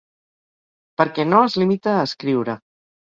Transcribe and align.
Perquè 1.01 1.25
no 1.33 1.41
es 1.49 1.57
limita 1.63 1.93
a 1.97 2.07
escriure. 2.07 2.57